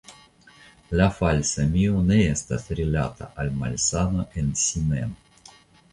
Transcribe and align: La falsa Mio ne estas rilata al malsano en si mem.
La 1.01 1.05
falsa 1.17 1.65
Mio 1.75 2.01
ne 2.07 2.17
estas 2.29 2.67
rilata 2.79 3.31
al 3.45 3.55
malsano 3.61 4.29
en 4.43 4.51
si 4.63 4.83
mem. 4.91 5.17